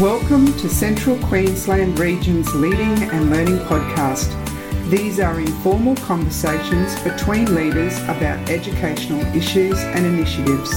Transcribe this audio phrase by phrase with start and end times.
[0.00, 4.30] Welcome to Central Queensland Region's Leading and Learning Podcast.
[4.88, 10.72] These are informal conversations between leaders about educational issues and initiatives.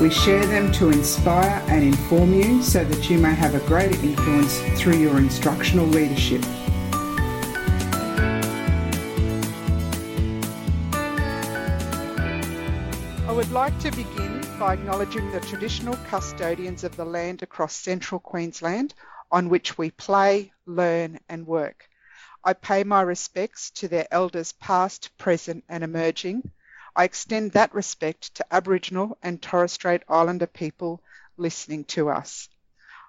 [0.00, 4.00] We share them to inspire and inform you so that you may have a greater
[4.00, 6.44] influence through your instructional leadership.
[13.26, 18.18] I would like to begin by acknowledging the traditional custodians of the land across central
[18.18, 18.94] Queensland
[19.30, 21.86] on which we play, learn and work.
[22.42, 26.50] I pay my respects to their elders past, present and emerging.
[26.94, 31.02] I extend that respect to Aboriginal and Torres Strait Islander people
[31.36, 32.48] listening to us.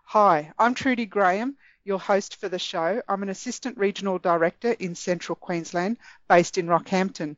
[0.05, 1.55] Hi, I'm Trudy Graham
[1.87, 3.01] your host for the show.
[3.07, 7.37] I'm an Assistant Regional Director in Central Queensland based in Rockhampton.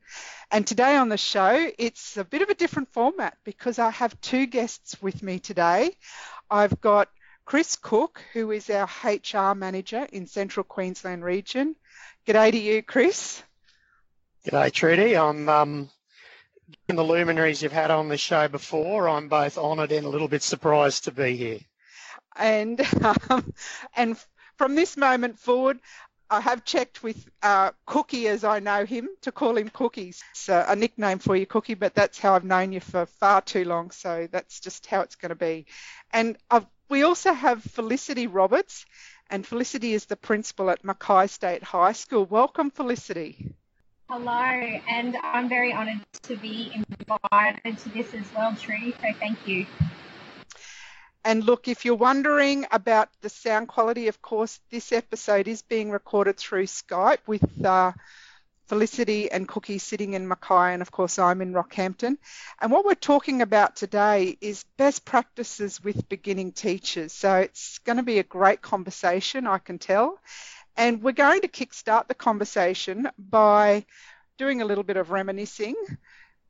[0.49, 4.19] And today on the show, it's a bit of a different format because I have
[4.21, 5.91] two guests with me today.
[6.49, 7.09] I've got
[7.45, 11.75] Chris Cook, who is our HR Manager in Central Queensland Region.
[12.25, 13.43] G'day to you, Chris.
[14.45, 15.15] G'day, Trudy.
[15.15, 15.89] I'm um,
[16.87, 19.07] in the luminaries you've had on the show before.
[19.07, 21.59] I'm both honoured and a little bit surprised to be here.
[22.35, 22.81] And
[23.29, 23.53] um,
[23.95, 24.17] and
[24.59, 25.79] from this moment forward,
[26.29, 30.21] I have checked with uh, Cookie, as I know him, to call him Cookies.
[30.31, 33.41] It's a, a nickname for you, Cookie, but that's how I've known you for far
[33.41, 33.91] too long.
[33.91, 35.65] So that's just how it's going to be.
[36.11, 38.85] And I've, we also have Felicity Roberts,
[39.29, 42.25] and Felicity is the principal at Mackay State High School.
[42.25, 43.55] Welcome, Felicity.
[44.09, 48.91] Hello, and I'm very honoured to be invited to this as well, Trudy.
[48.91, 49.65] So thank you.
[51.29, 55.91] And look, if you're wondering about the sound quality, of course, this episode is being
[55.91, 57.91] recorded through Skype with uh,
[58.65, 62.17] Felicity and Cookie sitting in Mackay, and of course, I'm in Rockhampton.
[62.59, 67.13] And what we're talking about today is best practices with beginning teachers.
[67.13, 70.19] So it's going to be a great conversation, I can tell.
[70.75, 73.85] And we're going to kickstart the conversation by
[74.39, 75.75] doing a little bit of reminiscing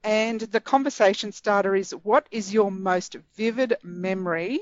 [0.03, 4.61] and the conversation starter is what is your most vivid memory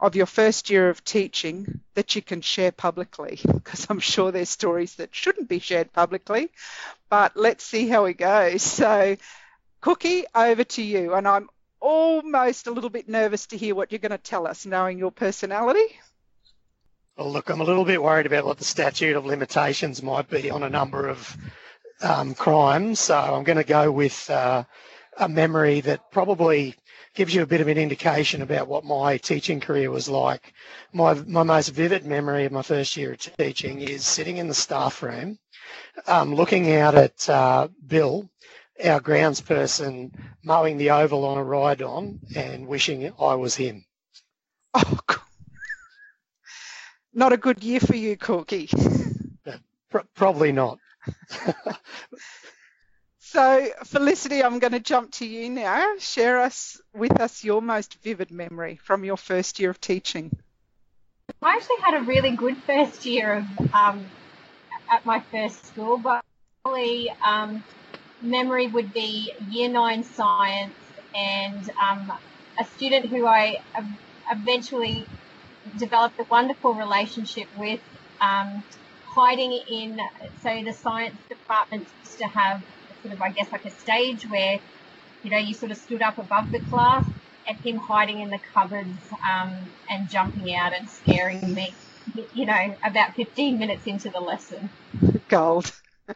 [0.00, 3.40] of your first year of teaching that you can share publicly?
[3.64, 6.50] Because I'm sure there's stories that shouldn't be shared publicly,
[7.08, 8.62] but let's see how it goes.
[8.62, 9.16] So,
[9.80, 11.14] Cookie, over to you.
[11.14, 11.48] And I'm
[11.80, 15.12] almost a little bit nervous to hear what you're going to tell us, knowing your
[15.12, 15.98] personality.
[17.16, 20.50] Well, look, I'm a little bit worried about what the statute of limitations might be
[20.50, 21.36] on a number of
[22.04, 22.94] um, crime.
[22.94, 24.64] So I'm going to go with uh,
[25.18, 26.74] a memory that probably
[27.14, 30.52] gives you a bit of an indication about what my teaching career was like.
[30.92, 34.54] My, my most vivid memory of my first year of teaching is sitting in the
[34.54, 35.38] staff room,
[36.06, 38.28] um, looking out at uh, Bill,
[38.84, 43.84] our grounds person, mowing the oval on a ride on and wishing I was him.
[44.74, 44.98] Oh,
[47.14, 48.68] not a good year for you, Cookie.
[50.16, 50.78] Probably not.
[53.18, 55.96] So, Felicity, I'm going to jump to you now.
[55.98, 60.36] Share us with us your most vivid memory from your first year of teaching.
[61.42, 64.06] I actually had a really good first year of um,
[64.90, 66.24] at my first school, but
[66.62, 67.62] probably um,
[68.22, 70.74] memory would be Year Nine Science
[71.14, 72.12] and um,
[72.58, 73.62] a student who I
[74.30, 75.06] eventually
[75.78, 77.80] developed a wonderful relationship with.
[78.20, 78.62] Um,
[79.14, 80.00] hiding in,
[80.42, 82.62] so the science department used to have
[83.02, 84.58] sort of, I guess, like a stage where,
[85.22, 87.06] you know, you sort of stood up above the class
[87.46, 88.98] and him hiding in the cupboards
[89.32, 89.52] um,
[89.88, 91.72] and jumping out and scaring me,
[92.34, 94.68] you know, about 15 minutes into the lesson.
[95.28, 95.70] Gold.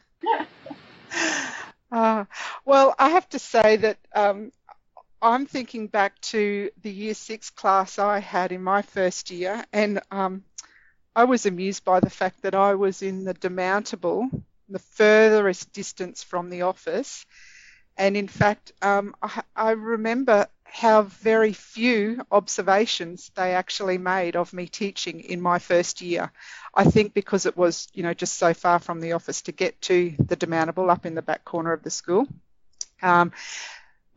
[1.92, 2.24] uh,
[2.64, 4.50] well, I have to say that um,
[5.22, 10.00] I'm thinking back to the year six class I had in my first year, and
[10.10, 10.42] um,
[11.18, 14.30] I was amused by the fact that I was in the demountable,
[14.68, 17.26] the furthest distance from the office.
[17.96, 24.52] And in fact, um, I, I remember how very few observations they actually made of
[24.52, 26.30] me teaching in my first year.
[26.72, 29.80] I think because it was, you know, just so far from the office to get
[29.82, 32.28] to the demountable up in the back corner of the school.
[33.02, 33.32] Um,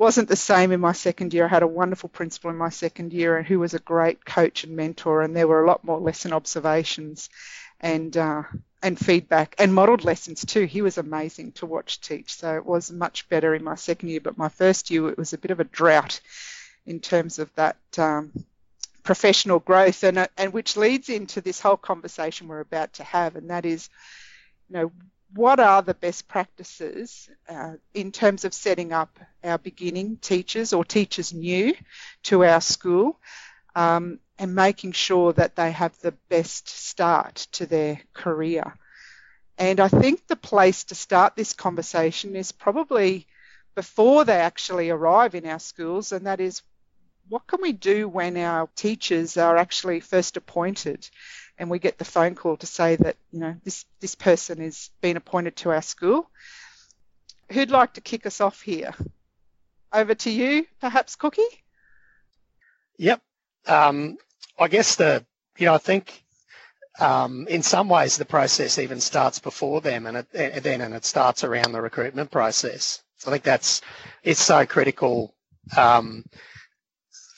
[0.01, 1.45] wasn't the same in my second year.
[1.45, 4.63] I had a wonderful principal in my second year and who was a great coach
[4.63, 7.29] and mentor, and there were a lot more lesson observations
[7.79, 8.41] and uh,
[8.81, 10.65] and feedback and modelled lessons too.
[10.65, 12.33] He was amazing to watch teach.
[12.33, 15.33] So it was much better in my second year, but my first year it was
[15.33, 16.19] a bit of a drought
[16.87, 18.31] in terms of that um,
[19.03, 23.35] professional growth, and uh, and which leads into this whole conversation we're about to have,
[23.35, 23.87] and that is,
[24.67, 24.91] you know,
[25.33, 30.83] what are the best practices uh, in terms of setting up our beginning teachers or
[30.83, 31.73] teachers new
[32.23, 33.19] to our school?
[33.75, 38.75] um, and making sure that they have the best start to their career.
[39.57, 43.27] And I think the place to start this conversation is probably
[43.75, 46.61] before they actually arrive in our schools, and that is
[47.29, 51.07] what can we do when our teachers are actually first appointed
[51.61, 54.89] and we get the phone call to say that, you know, this, this person has
[54.99, 56.27] been appointed to our school?
[57.51, 58.95] Who'd like to kick us off here?
[59.93, 61.43] Over to you, perhaps, Cookie?
[62.97, 63.21] Yep.
[63.67, 64.17] Um,
[64.57, 65.23] I guess the,
[65.55, 66.23] you know, I think
[66.99, 71.05] um, in some ways the process even starts before them and, it, then and it
[71.05, 73.03] starts around the recruitment process.
[73.17, 73.81] So I think that's,
[74.23, 75.35] it's so critical
[75.77, 76.25] um,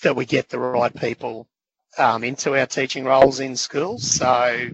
[0.01, 1.49] that we get the right people
[1.97, 4.09] um, into our teaching roles in schools.
[4.09, 4.69] So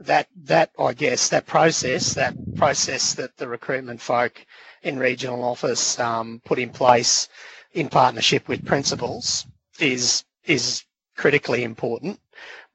[0.00, 4.44] that that I guess that process, that process that the recruitment folk
[4.82, 7.28] in regional office um, put in place
[7.72, 9.46] in partnership with principals
[9.80, 10.84] is is
[11.16, 12.20] critically important.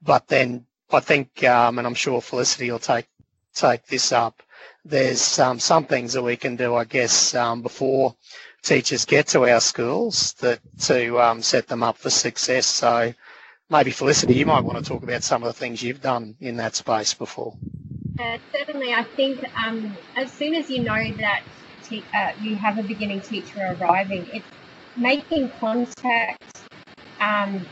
[0.02, 3.08] But then I think, um, and I'm sure Felicity will take
[3.54, 4.42] take this up.
[4.84, 8.16] There's um, some things that we can do, I guess, um, before
[8.64, 12.66] teachers get to our schools that to um, set them up for success.
[12.66, 13.14] So
[13.72, 16.58] maybe Felicity, you might want to talk about some of the things you've done in
[16.58, 17.56] that space before.
[18.20, 21.42] Uh, certainly, I think um, as soon as you know that
[21.88, 24.46] te- uh, you have a beginning teacher arriving, it's
[24.98, 26.60] making contact.
[27.20, 27.66] Um,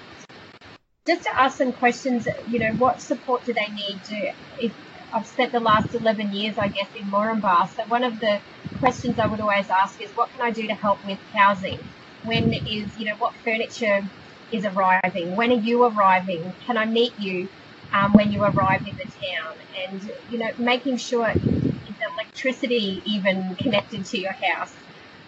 [1.05, 4.71] just to ask some questions, you know, what support do they need to, if
[5.13, 7.67] I've spent the last 11 years, I guess, in Moranbah.
[7.75, 8.39] So one of the
[8.79, 11.79] questions I would always ask is, what can I do to help with housing?
[12.23, 14.01] When is, you know, what furniture
[14.51, 15.35] is arriving?
[15.35, 16.53] When are you arriving?
[16.65, 17.49] Can I meet you
[17.93, 19.55] um, when you arrive in the town?
[19.77, 24.73] And, you know, making sure is electricity even connected to your house?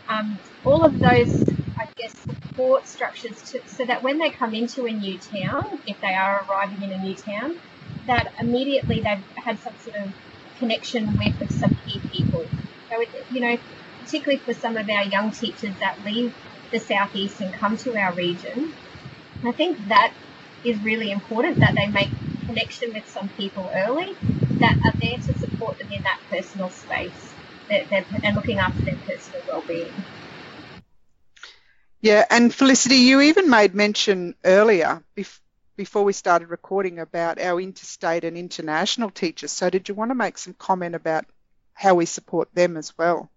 [0.08, 4.86] Um, all of those, I guess, support structures to, so that when they come into
[4.86, 7.60] a new town, if they are arriving in a new town,
[8.08, 10.12] that immediately they've had some sort of
[10.60, 12.46] connection with some key people.
[12.90, 13.58] So, it, you know,
[14.04, 16.34] particularly for some of our young teachers that leave
[16.72, 18.74] the southeast and come to our region,
[19.44, 20.14] I think that
[20.64, 22.10] is really important that they make
[22.46, 24.16] connection with some people early
[24.60, 27.34] that are there to support them in that personal space
[27.70, 29.92] and looking after their personal well-being.
[32.02, 35.04] Yeah, and Felicity, you even made mention earlier
[35.76, 39.52] before we started recording about our interstate and international teachers.
[39.52, 41.26] So did you want to make some comment about
[41.74, 43.32] how we support them as well?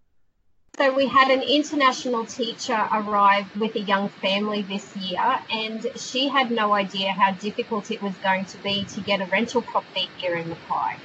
[0.79, 6.29] So we had an international teacher arrive with a young family this year, and she
[6.29, 10.11] had no idea how difficult it was going to be to get a rental property
[10.17, 11.00] here in Mackay.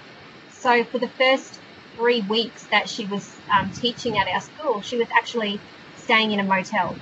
[0.49, 1.61] So for the first
[1.95, 5.61] three weeks that she was um, teaching at our school, she was actually
[5.95, 6.97] staying in a motel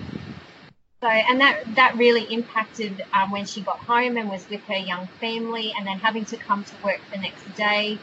[1.01, 4.77] so, and that that really impacted um, when she got home and was with her
[4.77, 7.99] young family, and then having to come to work the next day.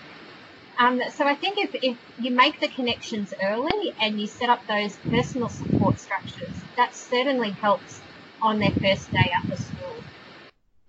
[0.79, 4.67] Um, so, I think if, if you make the connections early and you set up
[4.67, 8.01] those personal support structures, that certainly helps
[8.43, 9.97] on their first day after school,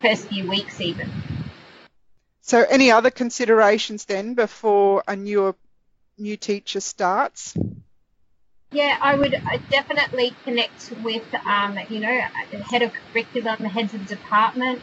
[0.02, 1.10] first few weeks even.
[2.42, 5.56] So, any other considerations then before a new
[6.18, 7.56] new teacher starts?
[8.72, 9.32] Yeah, I would
[9.70, 12.22] definitely connect with, um, you know,
[12.52, 14.82] the head of curriculum, the heads of department,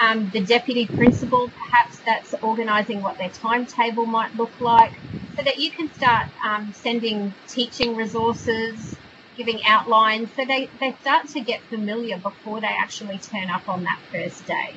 [0.00, 4.92] um, the deputy principal, perhaps that's organising what their timetable might look like,
[5.36, 8.96] so that you can start um, sending teaching resources,
[9.36, 13.84] giving outlines, so they, they start to get familiar before they actually turn up on
[13.84, 14.74] that first day.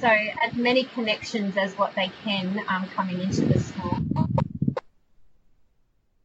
[0.00, 3.98] So as many connections as what they can um, coming into the school.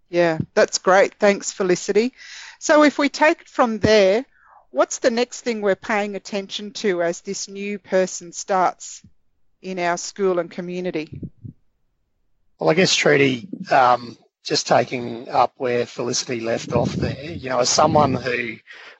[0.10, 1.16] Yeah, that's great.
[1.16, 2.14] Thanks, Felicity.
[2.60, 4.26] So if we take from there,
[4.72, 9.02] what's the next thing we're paying attention to as this new person starts
[9.62, 11.20] in our school and community?
[12.60, 17.60] Well, I guess, Trudy, um, just taking up where Felicity left off there, you know,
[17.60, 18.56] as someone who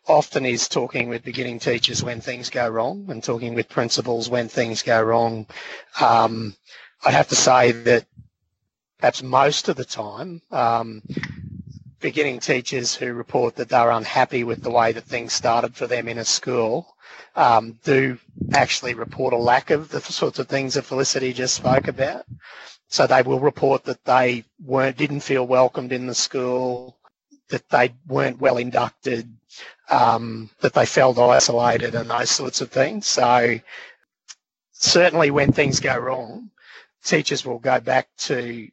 [0.08, 4.48] often is talking with beginning teachers when things go wrong and talking with principals when
[4.48, 5.46] things go wrong,
[6.00, 6.56] um,
[7.06, 8.06] I'd have to say that
[8.98, 11.02] perhaps most of the time, um,
[12.00, 16.08] beginning teachers who report that they're unhappy with the way that things started for them
[16.08, 16.96] in a school
[17.36, 18.18] um, do
[18.54, 22.26] actually report a lack of the sorts of things that Felicity just spoke about.
[22.88, 26.98] So they will report that they weren't, didn't feel welcomed in the school,
[27.50, 29.32] that they weren't well inducted,
[29.90, 33.06] um, that they felt isolated and those sorts of things.
[33.08, 33.60] So
[34.72, 36.50] certainly when things go wrong,
[37.04, 38.70] teachers will go back to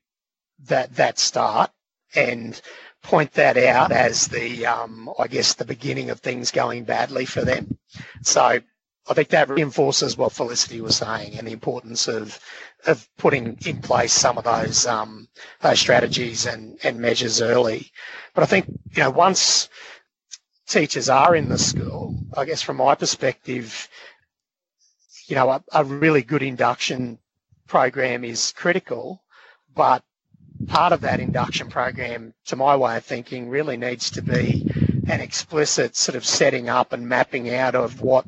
[0.65, 1.71] that that start
[2.15, 2.61] and
[3.07, 7.43] point that out as the um, I guess the beginning of things going badly for
[7.45, 7.79] them.
[8.23, 8.61] So
[9.09, 12.39] I think that reinforces what Felicity was saying and the importance of
[12.87, 15.29] of putting in place some of those um,
[15.61, 17.91] those strategies and, and measures early.
[18.35, 19.69] But I think you know once
[20.67, 23.89] teachers are in the school, I guess from my perspective,
[25.27, 27.19] you know, a, a really good induction
[27.69, 29.23] program is critical,
[29.75, 30.03] but
[30.67, 34.67] part of that induction program, to my way of thinking, really needs to be
[35.09, 38.27] an explicit sort of setting up and mapping out of what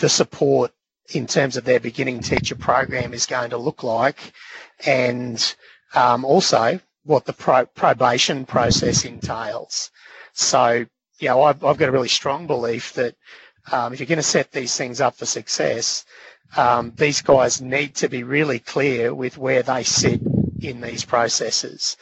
[0.00, 0.72] the support
[1.14, 4.32] in terms of their beginning teacher program is going to look like,
[4.86, 5.54] and
[5.94, 9.90] um, also what the pro- probation process entails.
[10.32, 10.86] So,
[11.18, 13.14] you know, I've, I've, got a really strong belief that
[13.70, 16.04] um, if you're going to set these things up for success,
[16.56, 20.20] um, these guys need to be really clear with where they sit
[20.64, 21.96] in these processes.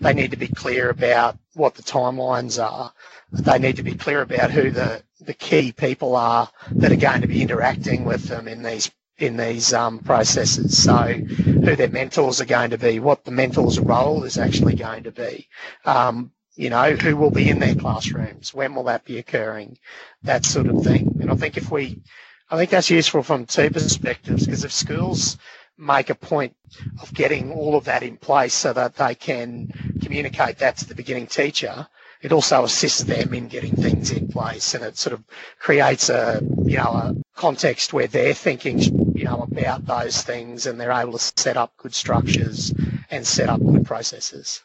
[0.00, 2.92] They need to be clear about what the timelines are.
[3.32, 7.20] They need to be clear about who the the key people are that are going
[7.20, 10.82] to be interacting with them in these in these um, processes.
[10.82, 15.04] So who their mentors are going to be, what the mentor's role is actually going
[15.04, 15.48] to be.
[15.84, 19.78] Um, you know, who will be in their classrooms, when will that be occurring,
[20.22, 21.16] that sort of thing.
[21.20, 22.02] And I think if we,
[22.50, 25.38] I think that's useful from two perspectives because if schools
[25.80, 26.54] make a point
[27.02, 29.72] of getting all of that in place so that they can
[30.02, 30.58] communicate.
[30.58, 31.88] That to the beginning teacher,
[32.22, 35.24] it also assists them in getting things in place and it sort of
[35.58, 38.78] creates a you know a context where they're thinking
[39.16, 42.74] you know about those things and they're able to set up good structures
[43.10, 44.62] and set up good processes.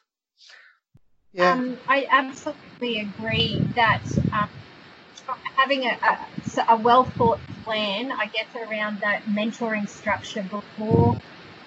[1.32, 1.52] Yeah.
[1.52, 4.50] Um, i absolutely agree that um,
[5.56, 11.18] having a, a, a well thought plan i guess around that mentoring structure before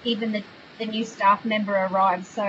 [0.03, 0.43] even the,
[0.77, 2.43] the new staff member arrives so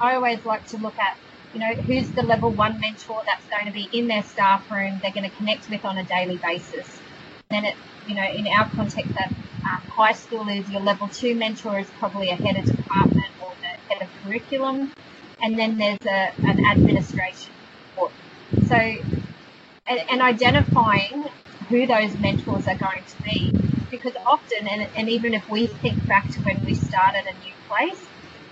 [0.00, 1.16] i always like to look at
[1.54, 4.98] you know, who's the level one mentor that's going to be in their staff room,
[5.00, 7.00] they're going to connect with on a daily basis.
[7.48, 7.76] Then it,
[8.08, 11.86] you know, in our context, that um, high school is your level two mentor is
[11.98, 14.92] probably a head of department or the head of curriculum,
[15.42, 17.52] and then there's a, an administration.
[18.68, 18.76] So,
[19.86, 21.24] and, and identifying
[21.68, 23.50] who those mentors are going to be,
[23.90, 27.52] because often, and, and even if we think back to when we started a new
[27.68, 28.04] place,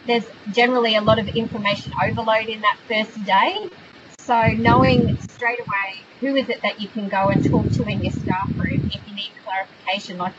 [0.06, 3.70] there's generally a lot of information overload in that first day.
[4.18, 8.02] So knowing straight away who is it that you can go and talk to in
[8.02, 10.18] your staff room if you need clarification.
[10.18, 10.34] Like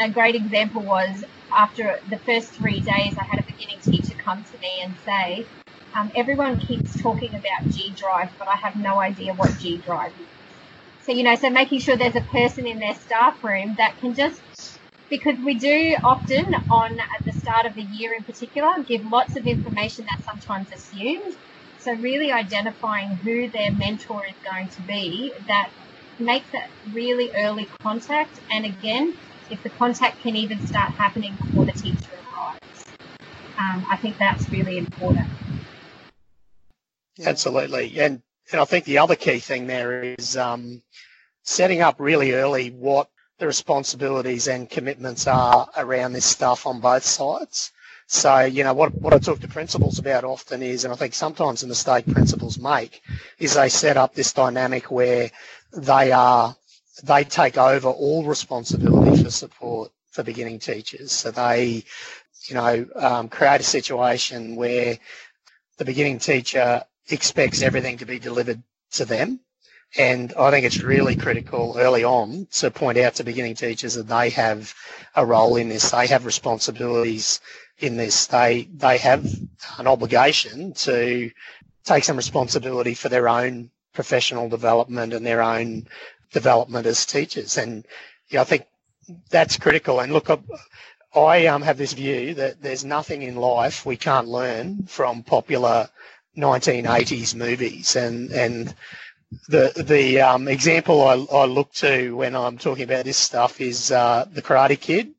[0.00, 4.42] a great example was after the first three days, I had a beginning teacher come
[4.42, 5.46] to me and say,
[5.94, 10.12] um, everyone keeps talking about G Drive, but I have no idea what G Drive
[10.20, 10.26] is.
[11.04, 14.14] So, you know, so making sure there's a person in their staff room that can
[14.14, 14.40] just
[15.10, 19.36] because we do often on at the start of the year in particular give lots
[19.36, 21.36] of information that's sometimes assumed.
[21.78, 25.70] So really identifying who their mentor is going to be that
[26.18, 28.40] makes that really early contact.
[28.50, 29.14] And again,
[29.50, 31.98] if the contact can even start happening before the teacher
[32.34, 32.86] arrives,
[33.58, 35.28] um, I think that's really important.
[37.22, 40.82] Absolutely, and and I think the other key thing there is um,
[41.42, 47.04] setting up really early what the responsibilities and commitments are around this stuff on both
[47.04, 47.72] sides.
[48.06, 51.14] So, you know, what, what I talk to principals about often is, and I think
[51.14, 53.02] sometimes the mistake principals make,
[53.38, 55.30] is they set up this dynamic where
[55.72, 56.54] they are,
[57.02, 61.12] they take over all responsibility for support for beginning teachers.
[61.12, 61.84] So they,
[62.46, 64.98] you know, um, create a situation where
[65.78, 69.40] the beginning teacher expects everything to be delivered to them
[69.96, 74.08] and I think it's really critical early on to point out to beginning teachers that
[74.08, 74.74] they have
[75.14, 75.90] a role in this.
[75.92, 77.40] They have responsibilities
[77.78, 78.26] in this.
[78.26, 79.24] They they have
[79.78, 81.30] an obligation to
[81.84, 85.86] take some responsibility for their own professional development and their own
[86.32, 87.56] development as teachers.
[87.56, 87.86] And
[88.32, 88.66] know, I think
[89.30, 90.00] that's critical.
[90.00, 90.28] And look,
[91.14, 95.88] I um, have this view that there's nothing in life we can't learn from popular
[96.36, 98.74] 1980s movies and and
[99.48, 103.90] the the um, example I, I, look to when I'm talking about this stuff is
[103.90, 105.12] uh, the Karate Kid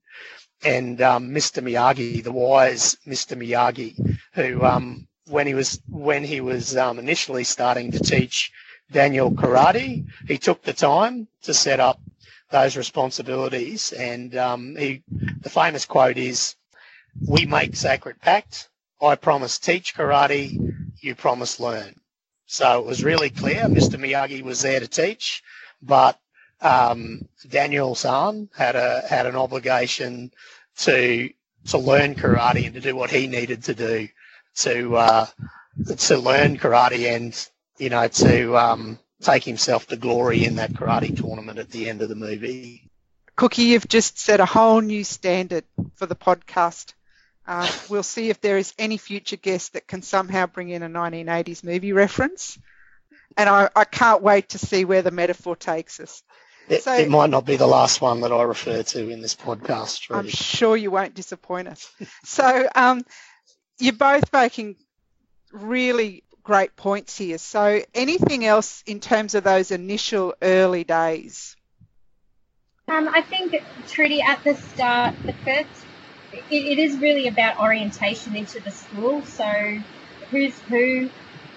[0.63, 1.61] and um, Mr.
[1.61, 3.37] Miyagi, the wise Mr.
[3.37, 8.51] Miyagi, who um, when he was when he was um, initially starting to teach
[8.91, 11.99] Daniel karate, he took the time to set up
[12.51, 15.03] those responsibilities, and um, he
[15.41, 16.55] the famous quote is,
[17.27, 18.69] "We make sacred pact.
[19.01, 20.74] I promise teach karate.
[21.05, 21.95] You promise learn."
[22.47, 23.99] So it was really clear Mr.
[23.99, 25.43] Miyagi was there to teach,
[25.81, 26.19] but
[26.61, 30.31] um, Daniel San had a had an obligation
[30.77, 31.29] to
[31.67, 34.07] to learn karate and to do what he needed to do
[34.55, 35.25] to uh,
[35.97, 41.15] to learn karate and you know to um, take himself to glory in that karate
[41.15, 42.89] tournament at the end of the movie.
[43.35, 46.93] Cookie, you've just set a whole new standard for the podcast.
[47.47, 50.89] Um, we'll see if there is any future guest that can somehow bring in a
[50.89, 52.57] 1980s movie reference.
[53.37, 56.23] And I, I can't wait to see where the metaphor takes us.
[56.67, 59.35] It, so, it, might not be the last one that I refer to in this
[59.35, 60.13] podcast.
[60.15, 61.87] I'm sure you won't disappoint us.
[62.23, 63.05] so um,
[63.77, 64.77] you're both making
[65.51, 67.37] really great points here.
[67.37, 71.55] So anything else in terms of those initial early days?
[72.87, 73.55] Um, I think,
[73.87, 75.85] Trudy, at the start, the first,
[76.49, 79.23] it, it is really about orientation into the school.
[79.25, 79.45] So
[80.31, 81.09] who's who,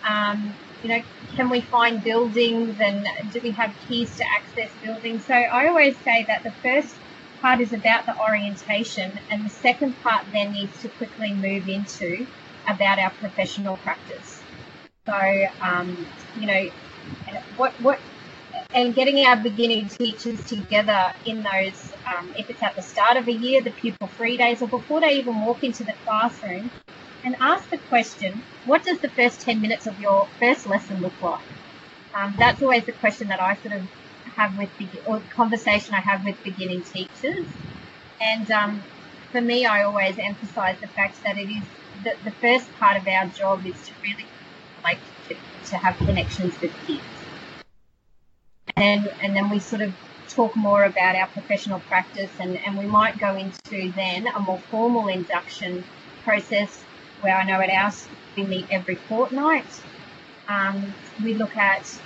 [0.08, 1.02] um, you know,
[1.36, 5.26] can we find buildings and do we have keys to access buildings?
[5.26, 7.00] So I always say that the first
[7.40, 12.26] part is about the orientation and the second part then needs to quickly move into
[12.68, 14.44] about our professional practice.
[15.06, 15.14] So,
[15.64, 16.62] um, you know,
[17.56, 17.98] what, what,
[18.72, 23.26] and getting our beginning teachers together in those, um, if it's at the start of
[23.28, 26.70] a year, the pupil free days, or before they even walk into the classroom,
[27.24, 31.20] and ask the question, what does the first 10 minutes of your first lesson look
[31.20, 31.40] like?
[32.14, 33.88] Um, that's always the question that I sort of
[34.36, 34.70] have with,
[35.06, 37.48] or conversation I have with beginning teachers.
[38.20, 38.86] And um,
[39.32, 43.06] for me, I always emphasize the fact that it is the, the first part of
[43.08, 44.32] our job is to really
[44.84, 45.36] like to,
[45.70, 47.17] to have connections with kids.
[48.78, 49.94] And, and then we sort of
[50.28, 54.58] talk more about our professional practice and, and we might go into then a more
[54.70, 55.82] formal induction
[56.22, 56.82] process
[57.20, 57.92] where I know at our
[58.36, 59.66] we meet every fortnight.
[60.48, 61.98] Um, we look at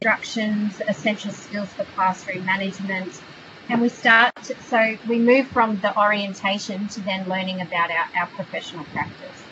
[0.00, 3.20] instructions, essential skills for classroom management,
[3.68, 8.06] and we start, to, so we move from the orientation to then learning about our,
[8.20, 9.42] our professional practice.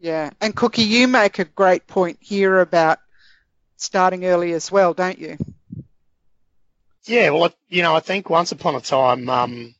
[0.00, 2.98] Yeah, and Cookie, you make a great point here about
[3.84, 5.36] starting early as well, don't you?
[7.06, 9.74] Yeah, well, you know, I think once upon a time, um,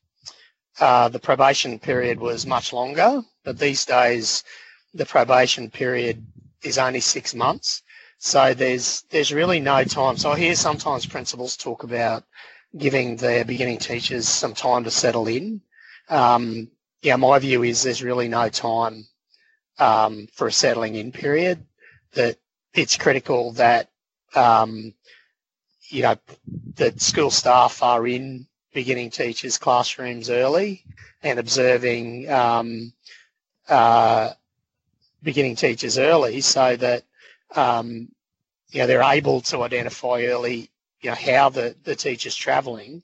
[0.79, 4.45] uh, the probation period was much longer, but these days
[4.93, 6.25] the probation period
[6.63, 7.83] is only six months.
[8.19, 10.17] So there's there's really no time.
[10.17, 12.25] So I hear sometimes principals talk about
[12.77, 15.61] giving their beginning teachers some time to settle in.
[16.09, 16.71] Um,
[17.03, 19.07] yeah, my view is there's really no time
[19.79, 21.67] um, for a settling in period.
[22.15, 22.39] That
[22.73, 23.91] it's critical that
[24.37, 24.95] um,
[25.89, 26.17] you know
[26.77, 30.85] that school staff are in beginning teachers' classrooms early
[31.23, 32.93] and observing um,
[33.69, 34.31] uh,
[35.23, 37.05] beginning teachers early so that
[37.55, 38.09] um,
[38.71, 40.71] you know they're able to identify early
[41.01, 43.03] you know how the, the teacher's travelling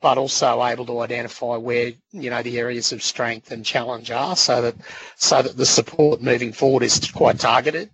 [0.00, 4.36] but also able to identify where you know the areas of strength and challenge are
[4.36, 4.74] so that
[5.16, 7.90] so that the support moving forward is quite targeted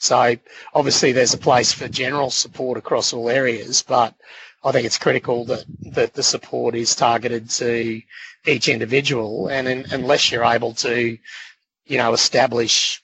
[0.00, 0.36] so
[0.74, 4.14] obviously there's a place for general support across all areas but
[4.62, 8.02] I think it's critical that, that the support is targeted to
[8.46, 11.16] each individual, and in, unless you're able to,
[11.86, 13.02] you know, establish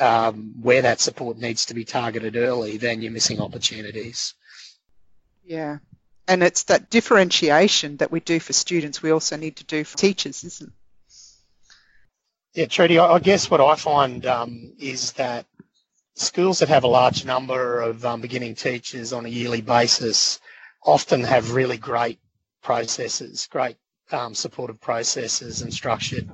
[0.00, 4.34] um, where that support needs to be targeted early, then you're missing opportunities.
[5.44, 5.78] Yeah,
[6.26, 9.02] and it's that differentiation that we do for students.
[9.02, 10.74] We also need to do for teachers, isn't it?
[12.60, 15.44] Yeah, Trudy, I guess what I find um, is that
[16.14, 20.40] schools that have a large number of um, beginning teachers on a yearly basis
[20.84, 22.18] often have really great
[22.62, 23.76] processes, great
[24.12, 26.28] um, supportive processes and structured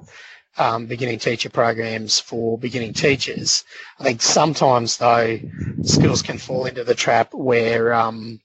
[0.58, 3.64] um, beginning teacher programs for beginning teachers.
[3.98, 5.38] I think sometimes though
[5.82, 8.40] schools can fall into the trap where um,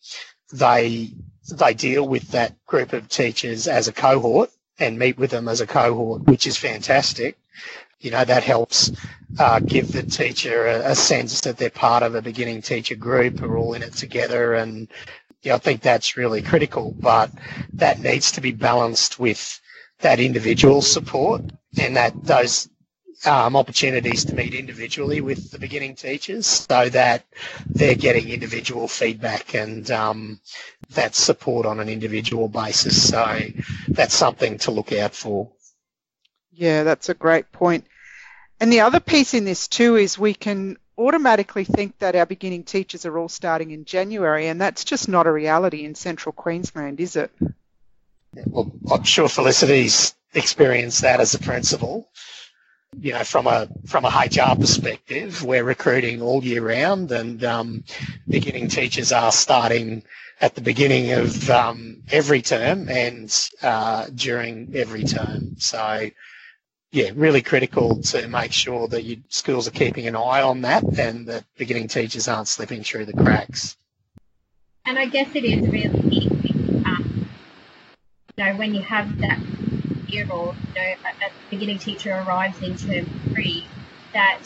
[0.53, 1.11] they
[1.51, 5.61] they deal with that group of teachers as a cohort and meet with them as
[5.61, 7.37] a cohort, which is fantastic.
[7.99, 8.91] You know that helps
[9.37, 13.41] uh, give the teacher a, a, sense that they're part of a beginning teacher group,
[13.41, 14.87] are all in it together, and
[15.41, 17.31] yeah, I think that's really critical, but
[17.73, 19.59] that needs to be balanced with
[19.99, 21.41] that individual support
[21.77, 22.69] and that those
[23.25, 27.25] um, opportunities to meet individually with the beginning teachers so that
[27.67, 30.39] they're getting individual feedback and um,
[30.91, 33.09] that support on an individual basis.
[33.09, 33.39] So
[33.87, 35.51] that's something to look out for.
[36.51, 37.85] Yeah, that's a great point.
[38.59, 42.63] And the other piece in this too is we can automatically think that our beginning
[42.63, 46.99] teachers are all starting in January, and that's just not a reality in central Queensland,
[46.99, 47.31] is it?
[48.47, 52.09] Well, I'm sure Felicity's experienced that as a principal.
[52.97, 57.83] You know, from a from a HR perspective, we're recruiting all year round, and um,
[58.27, 60.03] beginning teachers are starting
[60.39, 65.55] at the beginning of um, every term and uh, during every term.
[65.57, 66.09] So
[66.95, 70.81] yeah, really critical to make sure that your schools are keeping an eye on that
[70.97, 73.75] and that beginning teachers aren't slipping through the cracks.
[74.85, 76.29] And I guess it is really
[76.85, 77.27] um,
[78.37, 79.39] you know, when you have that
[80.07, 83.65] year or, you know, a, a beginning teacher arrives in term three,
[84.13, 84.39] that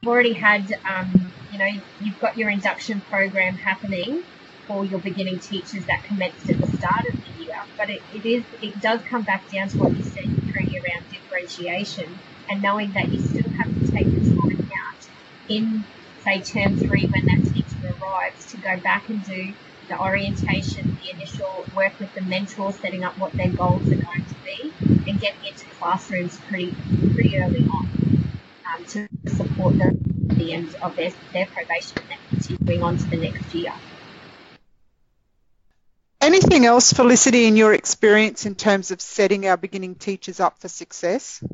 [0.00, 4.22] you've already had, um, you know, you've got your induction program happening
[4.68, 7.60] for your beginning teachers that commenced at the start of the year.
[7.76, 12.20] But it, it is, it does come back down to what you said, Around differentiation
[12.48, 15.02] and knowing that you still have to take the time out
[15.48, 15.84] in,
[16.22, 19.54] say, term three when that teacher arrives to go back and do
[19.88, 24.26] the orientation, the initial work with the mentor, setting up what their goals are going
[24.28, 26.70] to be, and getting into classrooms pretty
[27.14, 27.90] pretty early on
[28.78, 29.98] um, to support them
[30.30, 33.72] at the end of their, their probation and continuing on to the next year.
[36.24, 40.68] Anything else, Felicity, in your experience in terms of setting our beginning teachers up for
[40.68, 41.44] success?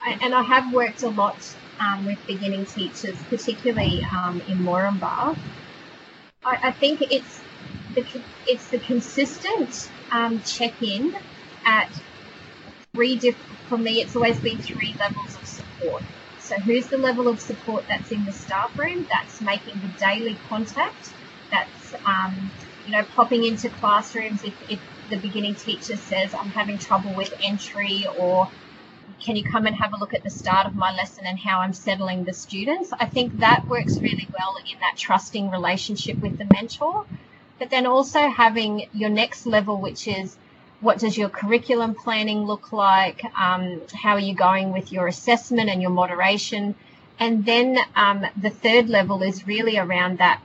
[0.00, 1.36] I, and I have worked a lot
[1.80, 5.36] um, with beginning teachers, particularly um, in Moranbah.
[6.44, 7.40] I, I, think it's
[7.96, 8.06] the
[8.46, 11.16] it's the consistent um, check-in
[11.64, 11.90] at
[12.94, 13.58] three different.
[13.68, 16.04] For me, it's always been three levels of support.
[16.38, 19.08] So, who's the level of support that's in the staff room?
[19.10, 21.10] That's making the daily contact.
[21.50, 22.52] That's um,
[22.86, 27.32] you know popping into classrooms if, if the beginning teacher says I'm having trouble with
[27.42, 28.48] entry or
[29.20, 31.60] can you come and have a look at the start of my lesson and how
[31.60, 32.92] I'm settling the students?
[32.98, 37.04] I think that works really well in that trusting relationship with the mentor.
[37.58, 40.36] But then also having your next level, which is
[40.80, 43.22] what does your curriculum planning look like?
[43.38, 46.74] Um, how are you going with your assessment and your moderation?
[47.18, 50.40] And then um, the third level is really around that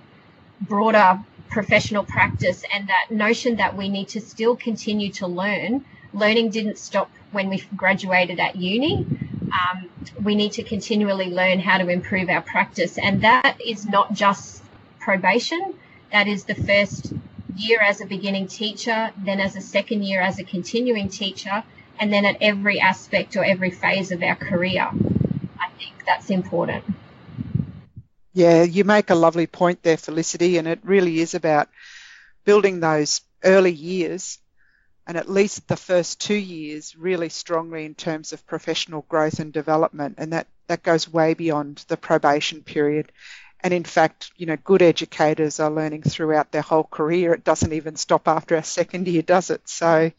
[0.60, 5.86] broader professional practice and that notion that we need to still continue to learn.
[6.14, 9.06] Learning didn't stop when we graduated at uni.
[9.52, 9.90] Um,
[10.24, 14.64] we need to continually learn how to improve our practice, and that is not just
[15.00, 15.76] probation.
[16.12, 17.14] That is the first
[17.56, 21.64] year as a beginning teacher, then as a second year as a continuing teacher,
[22.00, 24.90] and then at every aspect or every phase of our career.
[25.60, 26.84] I think that's important.
[28.36, 31.70] Yeah, you make a lovely point there, Felicity, and it really is about
[32.46, 34.40] building those early years
[35.08, 39.54] and at least the first two years really strongly in terms of professional growth and
[39.54, 40.16] development.
[40.20, 43.12] And that that goes way beyond the probation period.
[43.62, 47.34] And in fact you know good educators are learning throughout their whole career.
[47.34, 49.68] It doesn't even stop after our second year does it?
[49.70, 50.12] So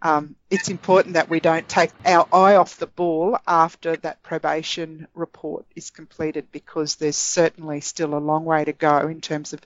[0.00, 5.08] um, it's important that we don't take our eye off the ball after that probation
[5.14, 9.60] report is completed because there's certainly still a long way to go in terms of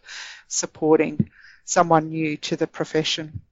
[0.49, 1.31] supporting
[1.64, 3.42] someone new to the profession.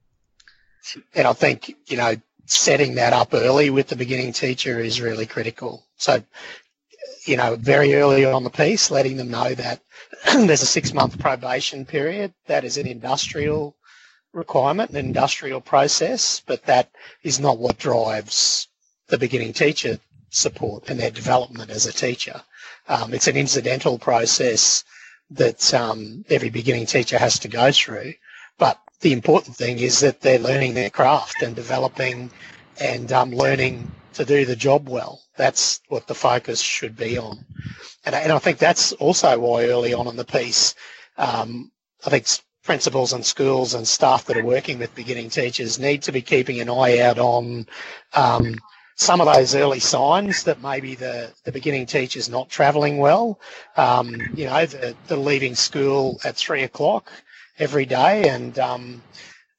[1.13, 2.15] And I think, you know,
[2.45, 5.85] setting that up early with the beginning teacher is really critical.
[5.97, 6.23] So,
[7.25, 9.81] you know, very early on the piece, letting them know that
[10.33, 12.33] there's a six month probation period.
[12.47, 13.75] That is an industrial
[14.33, 16.91] requirement, an industrial process, but that
[17.23, 18.67] is not what drives
[19.07, 22.41] the beginning teacher support and their development as a teacher.
[22.87, 24.83] Um, it's an incidental process
[25.31, 28.13] that um, every beginning teacher has to go through.
[28.57, 32.31] But the important thing is that they're learning their craft and developing
[32.79, 35.21] and um, learning to do the job well.
[35.37, 37.45] That's what the focus should be on.
[38.05, 40.75] And, and I think that's also why early on in the piece,
[41.17, 41.71] um,
[42.05, 42.27] I think
[42.71, 46.61] principals and schools and staff that are working with beginning teachers need to be keeping
[46.61, 47.67] an eye out on
[48.13, 48.55] um,
[48.95, 53.37] some of those early signs that maybe the, the beginning teacher's not travelling well.
[53.75, 57.11] Um, you know, the, the leaving school at three o'clock
[57.59, 59.01] every day, and um,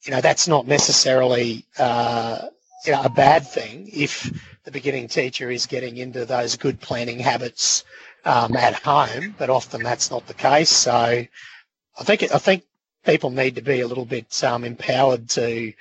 [0.04, 2.46] you know that's not necessarily uh,
[2.86, 4.32] you know, a bad thing if
[4.64, 7.84] the beginning teacher is getting into those good planning habits
[8.24, 10.70] um, at home, but often that's not the case.
[10.70, 12.64] So I think I think
[13.04, 15.72] people need to be a little bit um, empowered to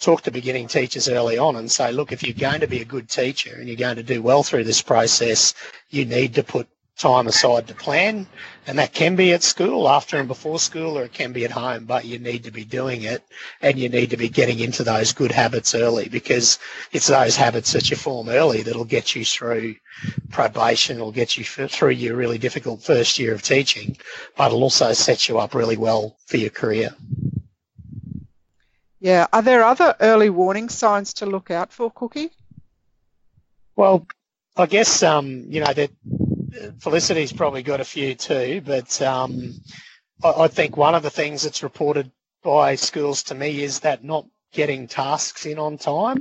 [0.00, 2.84] talk to beginning teachers early on and say, look, if you're going to be a
[2.86, 5.54] good teacher and you're going to do well through this process,
[5.90, 8.26] you need to put time aside to plan.
[8.66, 11.50] And that can be at school, after and before school, or it can be at
[11.50, 13.22] home, but you need to be doing it
[13.62, 16.58] and you need to be getting into those good habits early because
[16.92, 19.74] it's those habits that you form early that'll get you through
[20.30, 23.96] probation, will get you through your really difficult first year of teaching,
[24.36, 26.94] but it'll also set you up really well for your career.
[29.00, 29.26] Yeah.
[29.32, 32.30] Are there other early warning signs to look out for, Cookie?
[33.74, 34.06] Well,
[34.56, 35.90] I guess um, you know that
[36.80, 39.54] Felicity's probably got a few too, but um,
[40.22, 42.10] I, I think one of the things that's reported
[42.42, 46.18] by schools to me is that not getting tasks in on time,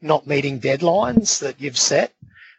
[0.00, 2.14] not meeting deadlines that you've set,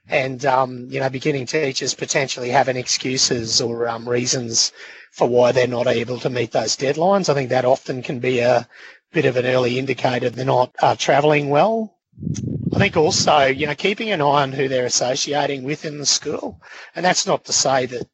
[0.07, 4.71] and um, you know, beginning teachers potentially having excuses or um, reasons
[5.11, 7.29] for why they're not able to meet those deadlines.
[7.29, 8.67] I think that often can be a
[9.11, 11.97] bit of an early indicator they're not uh, travelling well.
[12.77, 16.05] I think also, you know, keeping an eye on who they're associating with in the
[16.05, 16.61] school.
[16.95, 18.07] And that's not to say that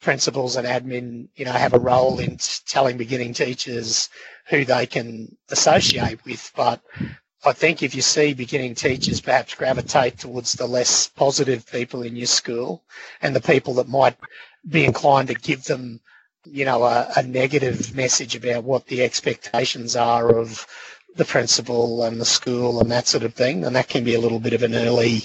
[0.00, 4.08] principals and admin, you know, have a role in telling beginning teachers
[4.46, 6.52] who they can associate with.
[6.54, 6.80] But
[7.44, 12.14] I think if you see beginning teachers perhaps gravitate towards the less positive people in
[12.14, 12.84] your school
[13.22, 14.16] and the people that might
[14.68, 16.00] be inclined to give them,
[16.44, 20.64] you know, a, a negative message about what the expectations are of
[21.16, 24.20] the principal and the school and that sort of thing, and that can be a
[24.20, 25.22] little bit of an early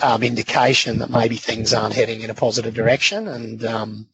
[0.00, 4.08] um, indication that maybe things aren't heading in a positive direction and, um,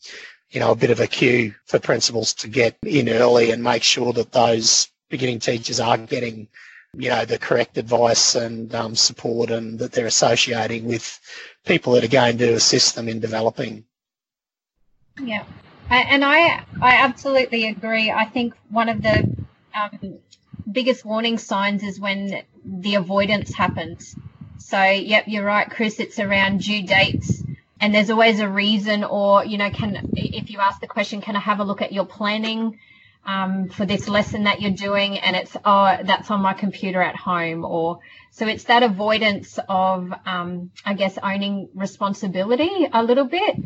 [0.50, 3.82] you know, a bit of a cue for principals to get in early and make
[3.82, 6.48] sure that those beginning teachers are getting,
[6.96, 11.20] you know, the correct advice and um, support and that they're associating with
[11.66, 13.84] people that are going to assist them in developing.
[15.20, 15.44] Yeah.
[15.90, 18.10] And I, I absolutely agree.
[18.10, 19.28] I think one of the
[19.74, 20.18] um,
[20.70, 24.16] biggest warning signs is when the avoidance happens.
[24.58, 26.00] So, yep, you're right, Chris.
[26.00, 27.42] It's around due dates,
[27.80, 31.36] and there's always a reason, or you know, can if you ask the question, can
[31.36, 32.78] I have a look at your planning
[33.26, 35.18] um, for this lesson that you're doing?
[35.18, 38.00] And it's oh, that's on my computer at home, or
[38.30, 43.56] so it's that avoidance of, um, I guess, owning responsibility a little bit.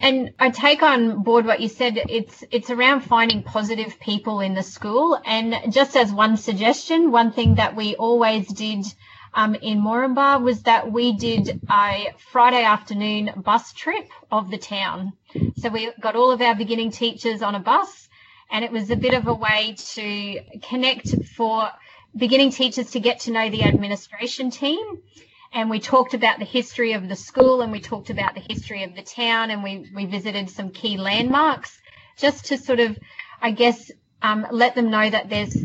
[0.00, 1.98] And I take on board what you said.
[2.08, 5.20] It's it's around finding positive people in the school.
[5.26, 8.86] And just as one suggestion, one thing that we always did
[9.34, 15.12] um, in Moranbah was that we did a Friday afternoon bus trip of the town.
[15.58, 18.08] So we got all of our beginning teachers on a bus,
[18.50, 21.68] and it was a bit of a way to connect for
[22.16, 25.02] beginning teachers to get to know the administration team
[25.52, 28.84] and we talked about the history of the school and we talked about the history
[28.84, 31.76] of the town and we, we visited some key landmarks
[32.16, 32.96] just to sort of,
[33.40, 33.90] I guess,
[34.22, 35.56] um, let them know that there's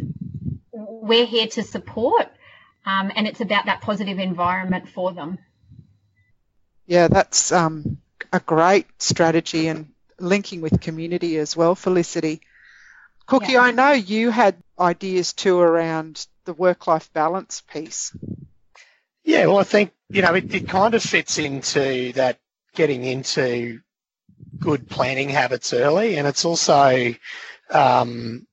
[0.72, 2.28] we're here to support
[2.86, 5.38] um, and it's about that positive environment for them.
[6.88, 7.98] Yeah, that's um,
[8.32, 12.42] a great strategy and linking with community as well, Felicity.
[13.26, 13.62] Cookie, yeah.
[13.62, 18.16] I know you had ideas too around the work-life balance piece.
[19.26, 22.40] Yeah, well, I think, you know, it, it kind of fits into that
[22.76, 23.82] getting into
[24.60, 26.18] good planning habits early.
[26.18, 27.14] And it's also,
[27.72, 28.48] um,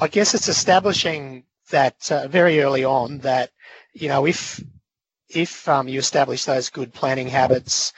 [0.00, 3.50] I guess it's establishing that uh, very early on that,
[3.92, 4.62] you know, if,
[5.28, 7.92] if um, you establish those good planning habits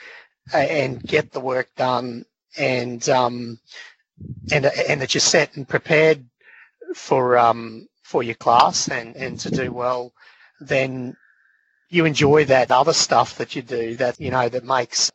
[0.53, 2.25] uh, and get the work done
[2.57, 3.59] and, um,
[4.51, 6.25] and, and that you're set and prepared
[6.93, 10.13] for, um, for your class and, and to do well,
[10.59, 11.15] then
[11.89, 15.11] you enjoy that other stuff that you do that, you know, that makes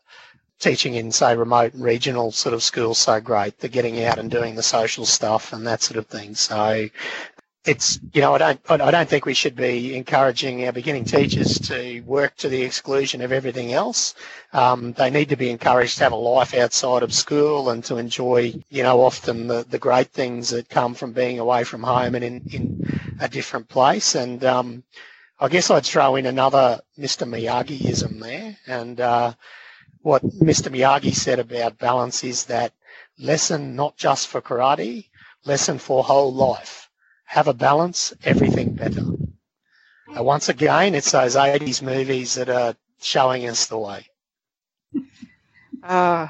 [0.59, 3.59] teaching in, say, remote and regional sort of schools so great.
[3.59, 6.35] The getting out and doing the social stuff and that sort of thing.
[6.35, 6.89] So
[7.65, 11.59] it's, you know, I don't, I don't think we should be encouraging our beginning teachers
[11.61, 14.15] to work to the exclusion of everything else.
[14.53, 17.97] Um, they need to be encouraged to have a life outside of school and to
[17.97, 22.15] enjoy, you know, often the, the great things that come from being away from home
[22.15, 24.15] and in, in a different place.
[24.15, 24.83] And, um,
[25.43, 27.27] I guess I'd throw in another Mr.
[27.27, 28.59] Miyagiism there.
[28.67, 29.33] And uh,
[30.03, 30.71] what Mr.
[30.71, 32.75] Miyagi said about balance is that
[33.19, 35.09] lesson not just for karate,
[35.47, 36.91] lesson for whole life.
[37.25, 39.03] Have a balance, everything better.
[40.15, 44.07] Uh, once again, it's those 80s movies that are showing us the way.
[45.83, 46.27] Uh,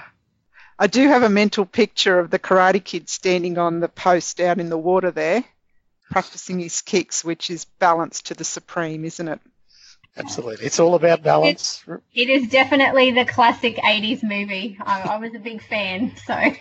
[0.79, 4.61] I do have a mental picture of the Karate Kid standing on the post out
[4.61, 5.45] in the water there
[6.11, 9.41] practicing his kicks, which is balance to the supreme, isn't it?
[10.17, 10.67] Absolutely.
[10.67, 11.83] It's all about balance.
[11.87, 14.77] It, it is definitely the classic 80s movie.
[14.81, 16.53] I, I was a big fan, so.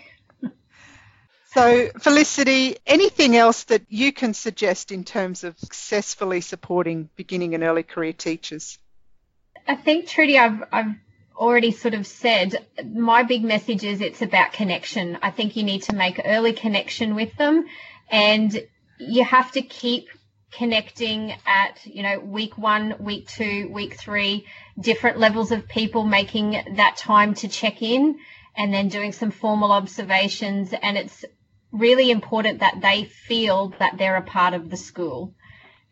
[1.52, 7.64] So, Felicity, anything else that you can suggest in terms of successfully supporting beginning and
[7.64, 8.78] early career teachers?
[9.66, 10.94] I think, Trudy, I've, I've
[11.36, 15.18] already sort of said, my big message is it's about connection.
[15.22, 17.66] I think you need to make early connection with them.
[18.08, 18.64] And
[19.00, 20.08] you have to keep
[20.52, 24.46] connecting at you know week one week two week three
[24.78, 28.18] different levels of people making that time to check in
[28.56, 30.74] and then doing some formal observations.
[30.82, 31.24] And it's
[31.72, 35.34] really important that they feel that they're a part of the school.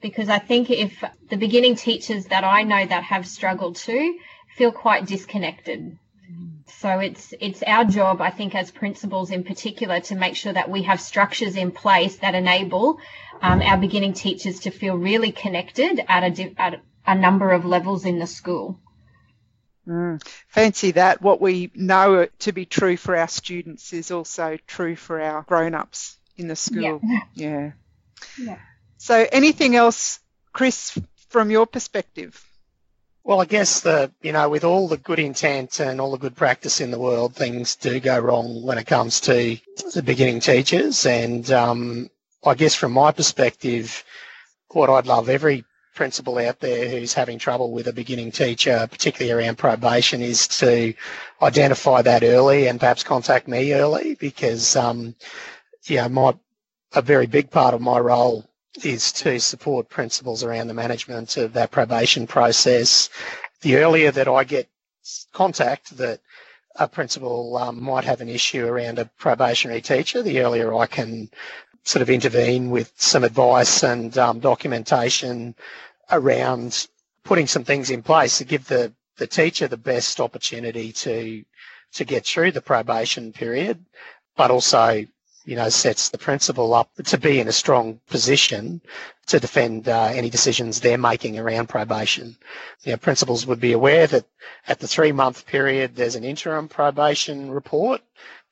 [0.00, 4.16] Because i think if the beginning teachers that i know that have struggled to
[4.56, 5.98] feel quite disconnected
[6.70, 10.70] so it's it's our job, I think, as principals in particular, to make sure that
[10.70, 13.00] we have structures in place that enable
[13.40, 18.04] um, our beginning teachers to feel really connected at a, at a number of levels
[18.04, 18.78] in the school.
[19.86, 21.22] Mm, fancy that.
[21.22, 26.18] What we know to be true for our students is also true for our grown-ups
[26.36, 27.00] in the school.
[27.02, 27.20] Yeah.
[27.34, 27.70] yeah.
[28.38, 28.58] Yeah.
[28.98, 30.20] So, anything else,
[30.52, 32.44] Chris, from your perspective?
[33.28, 36.34] Well, I guess the you know with all the good intent and all the good
[36.34, 39.58] practice in the world, things do go wrong when it comes to
[39.92, 41.04] the beginning teachers.
[41.04, 42.08] And um,
[42.42, 44.02] I guess from my perspective,
[44.70, 49.38] what I'd love every principal out there who's having trouble with a beginning teacher, particularly
[49.38, 50.94] around probation, is to
[51.42, 55.14] identify that early and perhaps contact me early because, um,
[55.90, 56.32] my
[56.94, 58.47] a very big part of my role
[58.84, 63.08] is to support principals around the management of that probation process.
[63.62, 64.68] The earlier that I get
[65.32, 66.20] contact that
[66.76, 71.30] a principal um, might have an issue around a probationary teacher, the earlier I can
[71.82, 75.54] sort of intervene with some advice and um, documentation
[76.10, 76.86] around
[77.24, 81.44] putting some things in place to give the, the teacher the best opportunity to
[81.92, 83.82] to get through the probation period,
[84.36, 85.06] but also
[85.48, 88.82] you know sets the principal up to be in a strong position
[89.26, 92.36] to defend uh, any decisions they're making around probation.
[92.84, 94.26] You know, principals would be aware that
[94.66, 98.02] at the three month period there's an interim probation report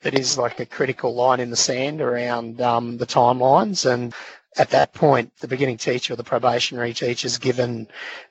[0.01, 4.15] that is like a critical line in the sand around um, the timelines and
[4.59, 7.87] at that point, the beginning teacher or the probationary teacher is given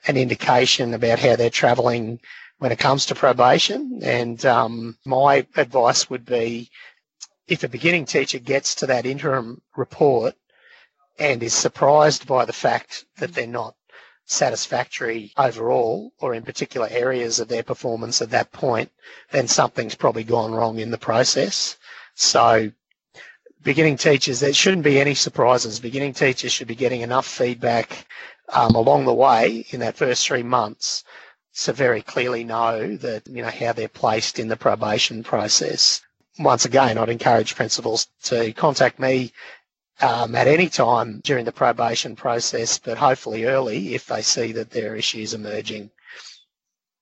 [0.08, 2.20] an indication about how they're travelling
[2.58, 4.00] when it comes to probation.
[4.02, 6.72] And um, my advice would be
[7.48, 10.36] if a beginning teacher gets to that interim report
[11.20, 13.76] and is surprised by the fact that they're not
[14.26, 18.92] satisfactory overall or in particular areas of their performance at that point,
[19.32, 21.78] then something's probably gone wrong in the process.
[22.16, 22.72] So
[23.62, 25.80] beginning teachers, there shouldn't be any surprises.
[25.80, 28.08] Beginning teachers should be getting enough feedback
[28.50, 31.04] um, along the way in that first three months
[31.64, 36.02] to very clearly know that, you know, how they're placed in the probation process.
[36.38, 39.32] Once again, I'd encourage principals to contact me
[40.02, 44.72] um, at any time during the probation process, but hopefully early if they see that
[44.72, 45.92] there are issues emerging.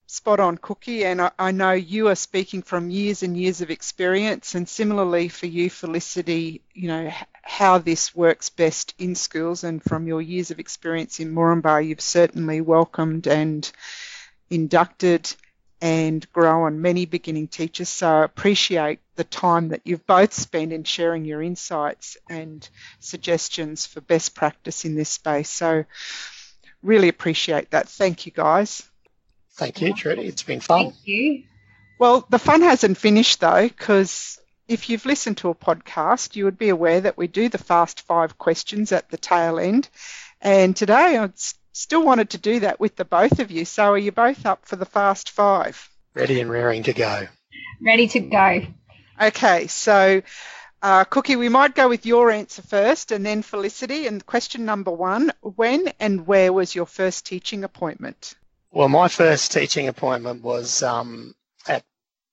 [0.06, 3.72] Spot on cookie and I, I, know you are speaking from years and years of
[3.72, 9.82] experience and similarly for you Felicity you know how this works best in schools and
[9.82, 13.72] from your years of experience in Moranbah you've certainly welcomed and
[14.52, 15.34] inducted
[15.84, 20.84] and grown many beginning teachers so I appreciate the time that you've both spent in
[20.84, 22.68] sharing your insights and
[23.00, 25.84] suggestions for best practice in this space so
[26.82, 28.84] really appreciate that thank you guys
[29.56, 30.24] Thank you, Trudy.
[30.24, 30.92] It's been fun.
[30.92, 31.44] Thank you.
[32.00, 36.58] Well, the fun hasn't finished though, because if you've listened to a podcast, you would
[36.58, 39.90] be aware that we do the fast five questions at the tail end.
[40.42, 41.30] And today I
[41.74, 43.66] still wanted to do that with the both of you.
[43.66, 45.90] So are you both up for the fast five?
[46.14, 47.28] Ready and raring to go.
[47.82, 48.62] Ready to go.
[49.22, 50.22] Okay, so
[50.82, 54.08] uh, Cookie, we might go with your answer first and then Felicity.
[54.08, 58.36] And question number one When and where was your first teaching appointment?
[58.72, 61.36] Well, my first teaching appointment was um,
[61.68, 61.84] at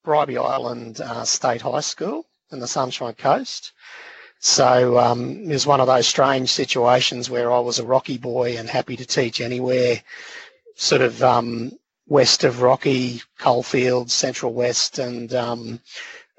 [0.04, 3.72] Bribie Island uh, State High School in the Sunshine Coast.
[4.40, 8.56] So um, it was one of those strange situations where I was a Rocky boy
[8.56, 10.02] and happy to teach anywhere,
[10.76, 11.72] sort of um,
[12.08, 15.80] west of Rocky, Coalfields, Central West, and um,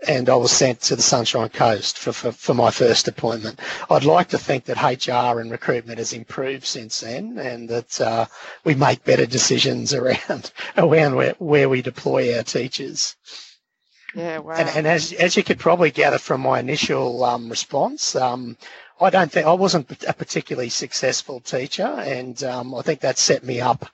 [0.08, 3.60] and I was sent to the Sunshine Coast for, for, for, my first appointment.
[3.90, 8.26] I'd like to think that HR and recruitment has improved since then and that uh,
[8.64, 13.16] we make better decisions around, around where, where we deploy our teachers.
[14.14, 14.56] Yeah, wow.
[14.56, 18.58] And, and as, as you could probably gather from my initial um, response, um,
[19.00, 23.44] I don't think I wasn't a particularly successful teacher, and um, I think that set
[23.44, 23.90] me up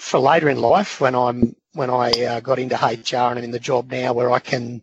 [0.00, 3.50] for later in life when I'm when I uh, got into HR and I'm in
[3.50, 4.82] the job now where I can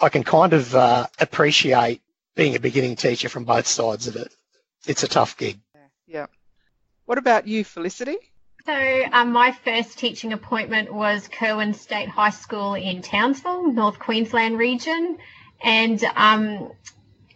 [0.00, 2.02] I can kind of uh, appreciate
[2.34, 4.34] being a beginning teacher from both sides of it.
[4.86, 5.60] It's a tough gig.
[6.06, 6.26] Yeah.
[7.04, 8.16] What about you, Felicity?
[8.66, 14.56] So, um, my first teaching appointment was Kirwan State High School in Townsville, North Queensland
[14.56, 15.18] region.
[15.62, 16.72] And um,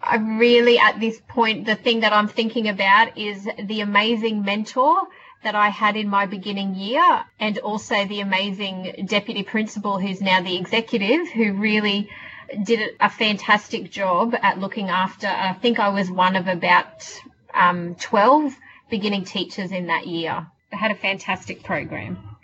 [0.00, 5.02] I really, at this point, the thing that I'm thinking about is the amazing mentor
[5.42, 10.40] that I had in my beginning year, and also the amazing deputy principal who's now
[10.40, 12.08] the executive, who really
[12.64, 15.26] did a fantastic job at looking after.
[15.26, 17.06] I think I was one of about
[17.52, 18.56] um, 12
[18.88, 20.46] beginning teachers in that year.
[20.72, 22.36] I had a fantastic program.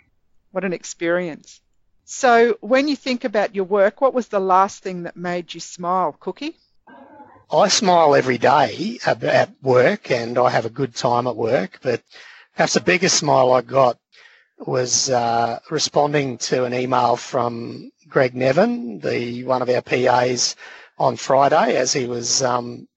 [0.51, 1.61] What an experience.
[2.05, 5.59] So, when you think about your work, what was the last thing that made you
[5.59, 6.55] smile, Cookie?
[7.51, 12.01] I smile every day at work and I have a good time at work, but
[12.55, 13.97] perhaps the biggest smile I got
[14.57, 20.55] was uh, responding to an email from Greg Nevin, the one of our PAs,
[20.97, 22.87] on Friday as he was um,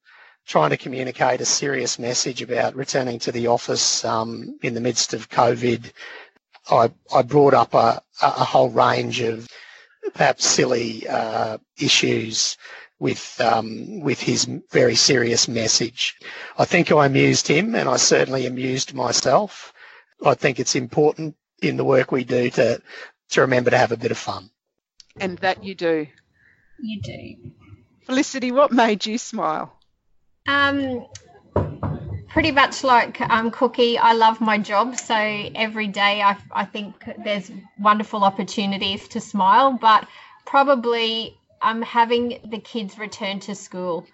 [0.49, 5.13] trying to communicate a serious message about returning to the office um, in the midst
[5.13, 5.91] of COVID,
[6.71, 9.47] I, I brought up a, a whole range of
[10.15, 12.57] perhaps silly uh, issues
[12.97, 16.15] with um, with his very serious message.
[16.57, 19.71] I think I amused him, and I certainly amused myself.
[20.25, 22.81] I think it's important in the work we do to
[23.29, 24.49] to remember to have a bit of fun.
[25.19, 26.07] And that you do.
[26.81, 27.51] You do.
[28.05, 29.78] Felicity, what made you smile?
[30.49, 31.05] Um,
[32.27, 34.97] pretty much like um, Cookie, I love my job.
[34.97, 40.07] So every day I, I think there's wonderful opportunities to smile, but
[40.47, 44.07] probably um, having the kids return to school.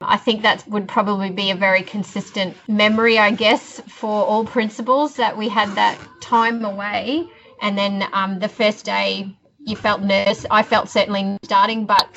[0.00, 5.16] I think that would probably be a very consistent memory, I guess, for all principals
[5.16, 7.28] that we had that time away.
[7.62, 9.36] And then um, the first day,
[9.66, 10.46] you felt nervous.
[10.52, 12.08] I felt certainly starting, but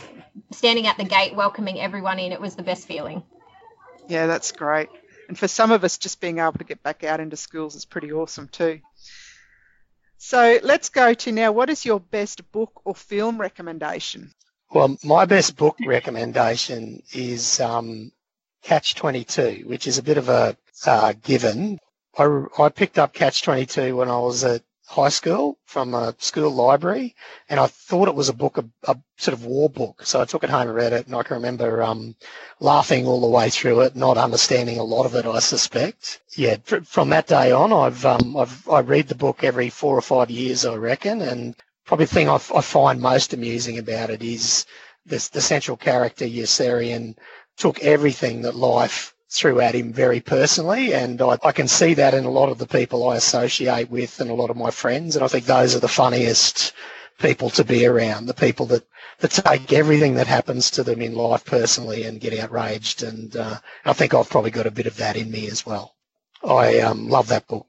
[0.51, 3.24] standing at the gate, welcoming everyone in, it was the best feeling.
[4.08, 4.89] Yeah, that's great.
[5.28, 7.86] And for some of us, just being able to get back out into schools is
[7.86, 8.82] pretty awesome too.
[10.18, 14.32] So let's go to now what is your best book or film recommendation?
[14.72, 18.12] Well, my best book recommendation is um,
[18.64, 21.80] Catch 22, which is a bit of a uh, given.
[22.18, 26.52] I, I picked up Catch 22 when I was at high school from a school
[26.52, 27.16] library,
[27.50, 30.06] and I thought it was a book, a, a, sort of war book.
[30.06, 32.16] So I took it home and read it, and I can remember um,
[32.60, 35.26] laughing all the way through it, not understanding a lot of it.
[35.26, 36.22] I suspect.
[36.36, 40.02] Yeah, from that day on, I've um, I've I read the book every four or
[40.02, 41.56] five years, I reckon, and
[41.86, 44.66] probably the thing I, find most amusing about it is
[45.06, 47.16] this, the central character Yossarian
[47.58, 52.14] took everything that life threw at him very personally, and I, I, can see that
[52.14, 55.16] in a lot of the people I associate with and a lot of my friends,
[55.16, 56.74] and I think those are the funniest
[57.18, 58.86] people to be around, the people that,
[59.20, 63.58] that take everything that happens to them in life personally and get outraged, and uh,
[63.84, 65.96] I think I've probably got a bit of that in me as well.
[66.44, 67.66] I um, love that book.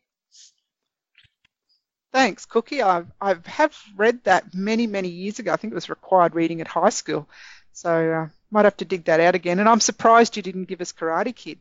[2.12, 2.82] Thanks, Cookie.
[2.82, 5.52] I've, I have read that many, many years ago.
[5.52, 7.26] I think it was required reading at high school.
[7.72, 9.58] So uh, might have to dig that out again.
[9.58, 11.58] And I'm surprised you didn't give us Karate Kid.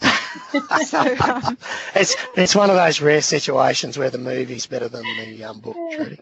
[0.86, 1.58] so, um,
[1.94, 5.76] it's it's one of those rare situations where the movie's better than the um, book,
[5.92, 6.18] Trudy.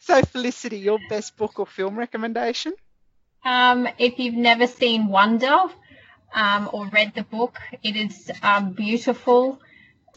[0.00, 2.74] So, Felicity, your best book or film recommendation?
[3.44, 5.58] Um, if you've never seen Wonder
[6.34, 9.60] um, or read the book, it is um, beautiful.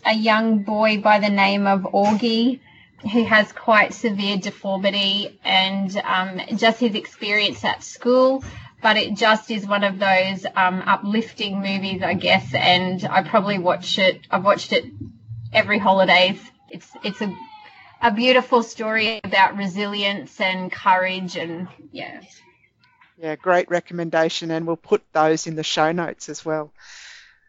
[0.06, 2.60] A young boy by the name of Augie
[3.02, 8.44] who has quite severe deformity and um, just his experience at school.
[8.82, 12.54] But it just is one of those um, uplifting movies, I guess.
[12.54, 14.22] And I probably watch it.
[14.32, 14.86] I've watched it
[15.52, 16.40] every holidays.
[16.70, 17.36] It's it's a
[18.02, 22.22] a beautiful story about resilience and courage, and yeah.
[23.18, 26.72] Yeah, great recommendation, and we'll put those in the show notes as well.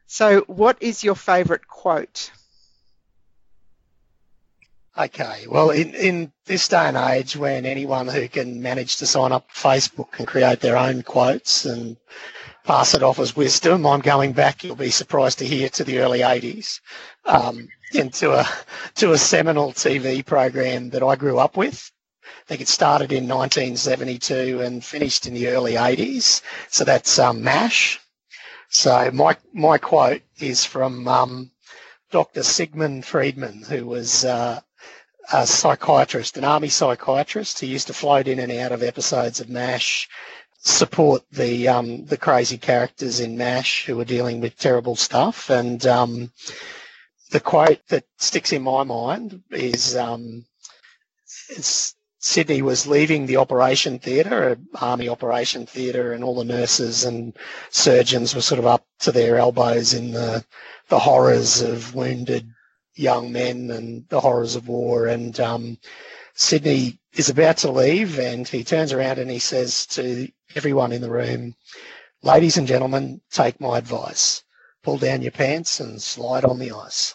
[0.06, 2.32] So, what is your favourite quote?
[5.01, 9.32] Okay, well, in, in this day and age when anyone who can manage to sign
[9.32, 11.96] up Facebook can create their own quotes and
[12.64, 16.01] pass it off as wisdom, I'm going back, you'll be surprised to hear, to the
[16.01, 16.80] early 80s,
[17.24, 18.46] um, into a,
[18.96, 21.90] to a seminal TV program that I grew up with.
[22.22, 26.42] I think it started in 1972 and finished in the early 80s.
[26.68, 27.98] So that's um, MASH.
[28.68, 31.53] So my, my quote is from um,
[32.11, 32.42] Dr.
[32.42, 34.61] Sigmund Freedman, who was uh,
[35.32, 39.48] a psychiatrist, an army psychiatrist who used to float in and out of episodes of
[39.48, 40.08] MASH,
[40.62, 45.50] support the um, the crazy characters in MASH who were dealing with terrible stuff.
[45.50, 46.32] And um,
[47.30, 50.44] the quote that sticks in my mind is, um,
[52.18, 57.34] Sidney was leaving the operation theatre, army operation theatre, and all the nurses and
[57.70, 60.44] surgeons were sort of up to their elbows in the
[60.88, 62.46] the horrors of wounded
[62.95, 65.07] young men and the horrors of war.
[65.07, 65.78] And um,
[66.34, 71.03] Sidney is about to leave, and he turns around and he says to everyone in
[71.03, 71.55] the room,
[72.22, 74.43] "Ladies and gentlemen, take my advice.
[74.82, 77.14] Pull down your pants and slide on the ice."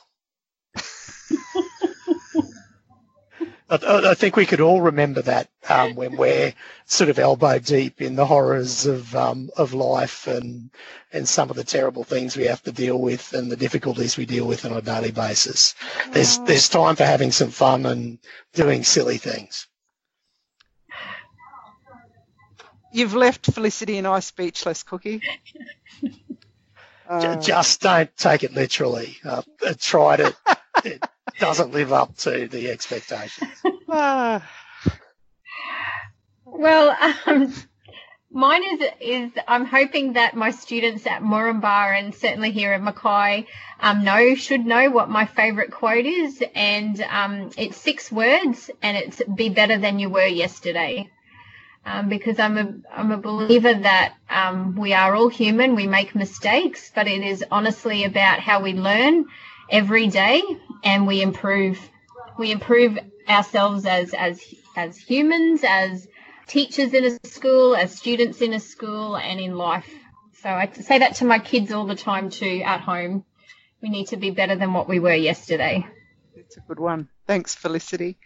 [3.70, 6.54] I, I, think we could all remember that um, when we're
[6.86, 10.70] sort of elbow deep in the horrors of um, of life and
[11.12, 14.26] and some of the terrible things we have to deal with and the difficulties we
[14.26, 15.74] deal with on a daily basis.
[16.12, 18.20] There's there's time for having some fun and
[18.54, 19.68] doing silly things.
[22.94, 25.22] You've left Felicity and I speechless, Cookie.
[27.08, 29.18] Uh, Just don't take it literally.
[29.24, 29.42] Uh,
[29.78, 31.04] tried it.
[31.40, 33.52] doesn't live up to the expectations.
[33.88, 34.42] well,
[37.26, 37.54] um,
[38.32, 43.48] mine is is I'm hoping that my students at Moranbah and certainly here at Mackay
[43.80, 48.98] um, know should know what my favourite quote is, and um, it's six words, and
[48.98, 51.10] it's "Be better than you were yesterday."
[51.86, 56.16] Um, because I'm a I'm a believer that um, we are all human, we make
[56.16, 59.26] mistakes, but it is honestly about how we learn
[59.70, 60.42] every day
[60.84, 61.80] and we improve.
[62.38, 62.98] We improve
[63.28, 64.42] ourselves as as
[64.76, 66.08] as humans, as
[66.48, 69.90] teachers in a school, as students in a school, and in life.
[70.42, 73.26] So I say that to my kids all the time too at home.
[73.82, 75.86] We need to be better than what we were yesterday.
[76.36, 77.10] That's a good one.
[77.28, 78.18] Thanks, Felicity.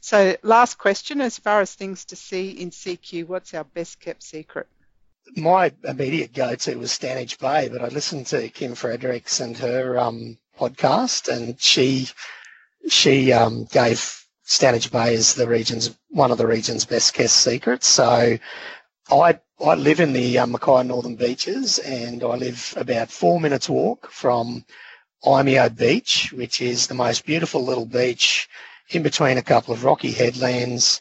[0.00, 4.22] So, last question as far as things to see in CQ, what's our best kept
[4.22, 4.66] secret?
[5.36, 9.98] My immediate go to was Stanage Bay, but I listened to Kim Fredericks and her
[9.98, 12.08] um, podcast, and she
[12.88, 17.86] she um, gave Stanage Bay is the region's one of the region's best kept secrets.
[17.86, 18.38] So
[19.10, 23.68] I I live in the um, Mackay Northern Beaches, and I live about four minutes
[23.68, 24.64] walk from
[25.24, 28.48] Eimeo Beach, which is the most beautiful little beach
[28.88, 31.00] in between a couple of rocky headlands.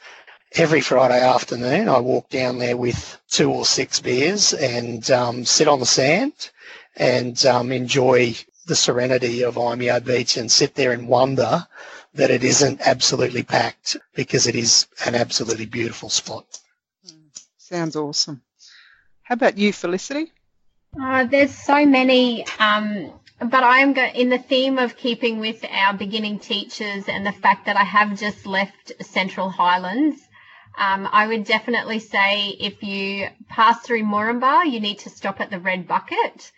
[0.53, 5.67] Every Friday afternoon, I walk down there with two or six beers and um, sit
[5.67, 6.49] on the sand
[6.95, 8.35] and um, enjoy
[8.69, 11.67] the serenity of Eimeo Beach and sit there and wonder
[12.13, 16.45] that it isn't absolutely packed because it is an absolutely beautiful spot.
[17.57, 18.41] Sounds awesome.
[19.23, 20.31] How about you, Felicity?
[21.01, 25.65] Uh, there's so many, um, but I am go- in the theme of keeping with
[25.69, 30.21] our beginning teachers and the fact that I have just left Central Highlands.
[30.77, 35.49] Um, I would definitely say if you pass through Moranbah, you need to stop at
[35.49, 36.51] the Red Bucket.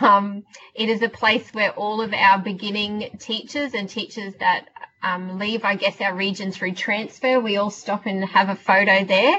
[0.00, 4.66] Um, it is a place where all of our beginning teachers and teachers that
[5.02, 9.04] um, leave, I guess, our region through transfer, we all stop and have a photo
[9.04, 9.38] there.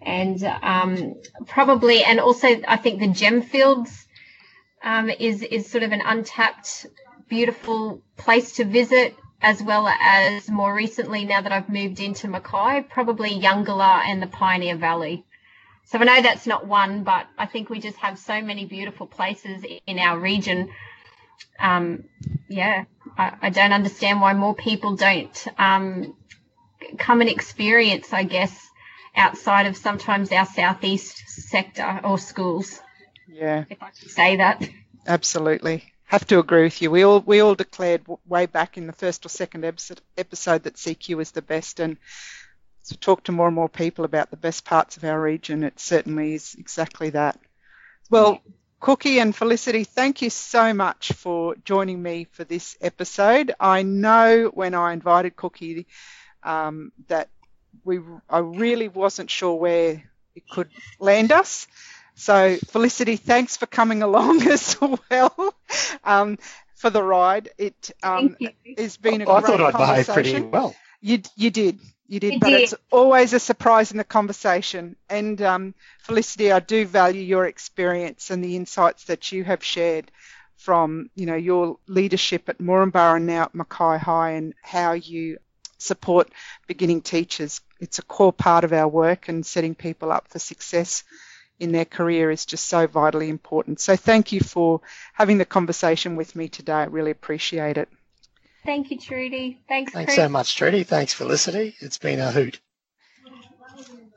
[0.00, 1.14] And um,
[1.46, 3.90] probably, and also, I think the Gemfields
[4.82, 6.86] um, is is sort of an untapped,
[7.28, 12.86] beautiful place to visit, as well as more recently, now that I've moved into Mackay,
[12.88, 15.24] probably Eungella and the Pioneer Valley.
[15.84, 19.06] So I know that's not one, but I think we just have so many beautiful
[19.06, 20.70] places in our region.
[21.58, 22.04] Um,
[22.48, 22.84] yeah,
[23.18, 26.14] I, I, don't understand why more people don't um,
[26.98, 28.56] come and experience, I guess,
[29.14, 32.80] outside of sometimes our southeast sector or schools.
[33.28, 34.66] Yeah, if I could say that.
[35.06, 36.90] Absolutely, have to agree with you.
[36.90, 41.20] We all we all declared way back in the first or second episode that CQ
[41.20, 41.96] is the best, and
[42.88, 45.78] to talk to more and more people about the best parts of our region, it
[45.78, 47.38] certainly is exactly that.
[48.10, 48.40] Well,
[48.80, 53.54] Cookie and Felicity, thank you so much for joining me for this episode.
[53.60, 55.86] I know when I invited Cookie
[56.42, 57.28] um, that
[57.84, 60.02] we I really wasn't sure where
[60.34, 60.68] it could
[60.98, 61.66] land us.
[62.14, 65.54] So Felicity, thanks for coming along as well
[66.04, 66.38] um,
[66.74, 67.50] for the ride.
[67.58, 68.36] It um,
[68.76, 70.74] has been a I great I thought I'd behave pretty well.
[71.00, 71.78] You you did.
[72.12, 72.60] You did, but did.
[72.60, 74.96] it's always a surprise in the conversation.
[75.08, 80.10] And um, Felicity, I do value your experience and the insights that you have shared
[80.58, 85.38] from, you know, your leadership at Moranbah and now at Mackay High and how you
[85.78, 86.30] support
[86.66, 87.62] beginning teachers.
[87.80, 91.04] It's a core part of our work and setting people up for success
[91.58, 93.80] in their career is just so vitally important.
[93.80, 94.82] So thank you for
[95.14, 96.72] having the conversation with me today.
[96.72, 97.88] I really appreciate it.
[98.64, 99.60] Thank you, Trudy.
[99.68, 100.16] Thanks, Thanks Chris.
[100.16, 100.84] so much, Trudy.
[100.84, 101.74] Thanks, Felicity.
[101.80, 102.60] It's been a hoot.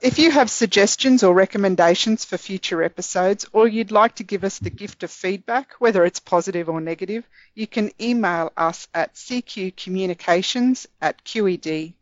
[0.02, 4.60] If you have suggestions or recommendations for future episodes, or you'd like to give us
[4.60, 7.24] the gift of feedback, whether it's positive or negative,
[7.56, 11.94] you can email us at cqcommunications at qed.qld.gov.au.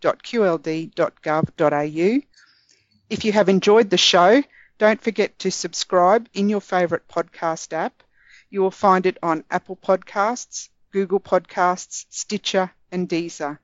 [3.10, 4.44] If you have enjoyed the show,
[4.80, 8.04] don't forget to subscribe in your favourite podcast app.
[8.50, 13.58] You will find it on Apple Podcasts, Google Podcasts, Stitcher, and Deezer.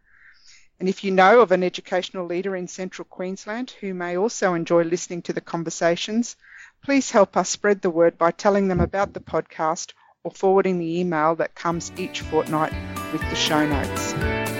[0.79, 4.83] And if you know of an educational leader in central Queensland who may also enjoy
[4.83, 6.35] listening to the conversations,
[6.83, 10.99] please help us spread the word by telling them about the podcast or forwarding the
[10.99, 12.73] email that comes each fortnight
[13.13, 14.58] with the show notes.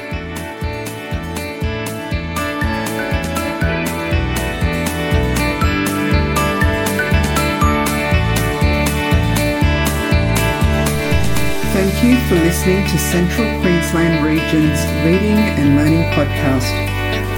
[11.80, 16.68] Thank you for listening to Central Queensland Region's Reading and Learning Podcast.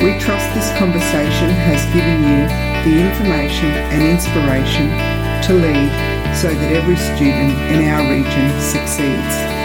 [0.01, 2.49] We trust this conversation has given you
[2.81, 4.89] the information and inspiration
[5.45, 9.60] to lead so that every student in our region succeeds.